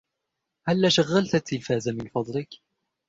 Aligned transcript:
هلا 0.67 0.89
شغلت 0.89 1.35
التلفاز 1.35 1.89
من 1.89 2.07
فضلك؟ 2.07 2.49